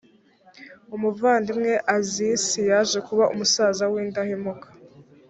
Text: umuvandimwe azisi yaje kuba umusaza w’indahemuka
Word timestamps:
umuvandimwe 0.95 1.73
azisi 1.95 2.59
yaje 2.69 2.97
kuba 3.07 3.23
umusaza 3.33 3.83
w’indahemuka 3.91 4.67